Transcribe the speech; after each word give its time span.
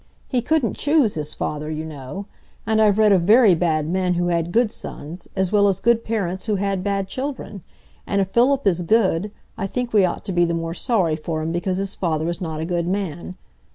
"He 0.27 0.41
couldn't 0.41 0.77
choose 0.77 1.13
his 1.13 1.35
father, 1.35 1.69
you 1.69 1.85
know; 1.85 2.25
and 2.65 2.81
I've 2.81 2.97
read 2.97 3.11
of 3.11 3.21
very 3.21 3.53
bad 3.53 3.87
men 3.87 4.15
who 4.15 4.29
had 4.29 4.51
good 4.51 4.71
sons, 4.71 5.27
as 5.35 5.51
well 5.51 5.67
as 5.67 5.79
good 5.79 6.03
parents 6.03 6.47
who 6.47 6.55
had 6.55 6.83
bad 6.83 7.07
children. 7.07 7.61
And 8.07 8.19
if 8.19 8.27
Philip 8.29 8.65
is 8.65 8.81
good, 8.81 9.31
I 9.59 9.67
think 9.67 9.93
we 9.93 10.03
ought 10.03 10.25
to 10.25 10.31
be 10.31 10.43
the 10.43 10.55
more 10.55 10.73
sorry 10.73 11.15
for 11.15 11.43
him 11.43 11.51
because 11.51 11.77
his 11.77 11.93
father 11.93 12.27
is 12.29 12.41
not 12.41 12.59
a 12.59 12.65
good 12.65 12.87
man. 12.87 13.35